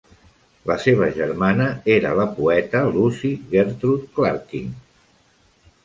[0.69, 1.67] La seva germana
[1.97, 4.77] era la poeta Lucy Gertrude Clarkin.